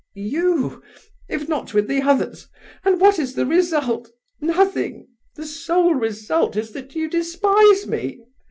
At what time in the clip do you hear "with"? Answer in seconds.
1.75-1.87